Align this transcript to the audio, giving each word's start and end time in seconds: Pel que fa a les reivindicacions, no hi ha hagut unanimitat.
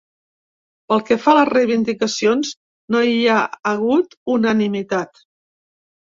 Pel 0.91 1.01
que 1.09 1.17
fa 1.25 1.33
a 1.33 1.37
les 1.39 1.49
reivindicacions, 1.49 2.53
no 2.95 3.01
hi 3.09 3.19
ha 3.33 3.35
hagut 3.73 4.17
unanimitat. 4.37 5.21